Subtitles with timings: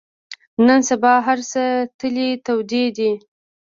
[0.65, 1.63] نن سبا هر څه
[1.99, 3.11] تلې تودې دي.